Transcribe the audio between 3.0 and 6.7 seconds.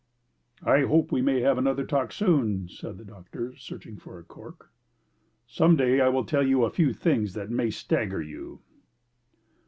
doctor, searching for a cork. "Some day I will tell you